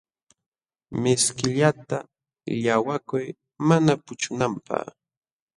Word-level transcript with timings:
Mishkillata 1.01 1.97
llaqwakuy 2.61 3.27
mana 3.67 3.91
puchunanpaq. 4.05 4.87